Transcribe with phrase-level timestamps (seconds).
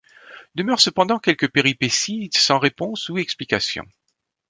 [0.55, 3.83] Demeurent cependant quelques péripéties sans réponse ou explication.